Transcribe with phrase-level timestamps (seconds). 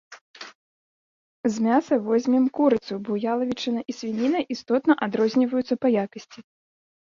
[1.57, 6.39] З мяса возьмем курыцу, бо ялавічына і свініна істотна адрозніваюцца па якасці.